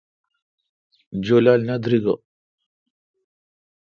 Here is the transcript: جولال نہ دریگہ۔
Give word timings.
جولال 1.25 1.61
نہ 1.67 1.75
دریگہ۔ 1.83 2.15